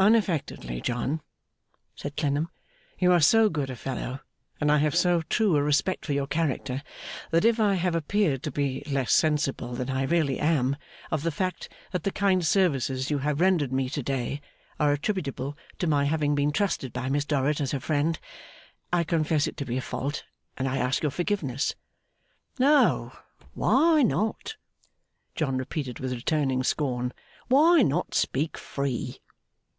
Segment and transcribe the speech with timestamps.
[0.00, 1.22] 'Unaffectedly, John,'
[1.96, 2.50] said Clennam,
[3.00, 4.20] 'you are so good a fellow
[4.60, 6.84] and I have so true a respect for your character,
[7.32, 10.76] that if I have appeared to be less sensible than I really am
[11.10, 14.40] of the fact that the kind services you have rendered me to day
[14.78, 18.20] are attributable to my having been trusted by Miss Dorrit as her friend
[18.92, 20.22] I confess it to be a fault,
[20.56, 21.74] and I ask your forgiveness.'
[22.60, 23.20] 'Oh!
[23.52, 24.54] why not,'
[25.34, 27.12] John repeated with returning scorn,
[27.48, 29.16] 'why not speak free!